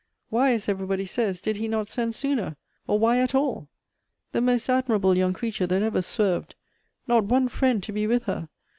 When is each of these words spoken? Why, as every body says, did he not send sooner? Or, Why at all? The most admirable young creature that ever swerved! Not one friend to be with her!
Why, 0.29 0.53
as 0.53 0.67
every 0.67 0.87
body 0.87 1.05
says, 1.05 1.39
did 1.41 1.57
he 1.57 1.67
not 1.67 1.87
send 1.87 2.15
sooner? 2.15 2.55
Or, 2.87 2.97
Why 2.97 3.19
at 3.19 3.35
all? 3.35 3.67
The 4.31 4.41
most 4.41 4.67
admirable 4.67 5.15
young 5.15 5.33
creature 5.33 5.67
that 5.67 5.83
ever 5.83 6.01
swerved! 6.01 6.55
Not 7.07 7.25
one 7.25 7.47
friend 7.47 7.83
to 7.83 7.91
be 7.91 8.07
with 8.07 8.23
her! 8.23 8.49